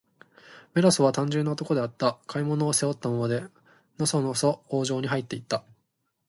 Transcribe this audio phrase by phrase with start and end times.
[0.73, 2.17] メロスは、単純な男であった。
[2.25, 3.43] 買い物を、背負ったままで、
[3.99, 5.63] のそのそ王城にはいって行った。